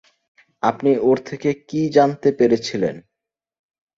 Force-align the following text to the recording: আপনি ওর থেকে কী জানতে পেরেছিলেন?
আপনি 0.63 0.91
ওর 1.01 1.17
থেকে 1.25 1.49
কী 1.69 1.81
জানতে 1.89 2.29
পেরেছিলেন? 2.31 2.95